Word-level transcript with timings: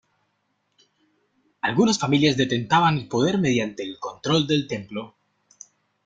Algunas 1.61 1.99
familias 1.99 2.35
detentaban 2.35 2.97
el 2.97 3.07
poder 3.07 3.37
mediante 3.37 3.83
el 3.83 3.99
control 3.99 4.47
del 4.47 4.67
templo. 4.67 5.13